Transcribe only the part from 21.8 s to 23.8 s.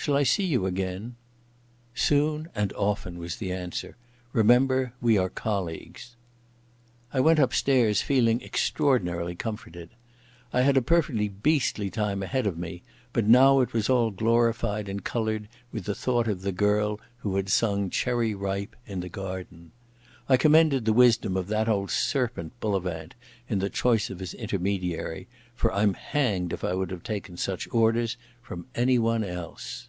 serpent Bullivant in the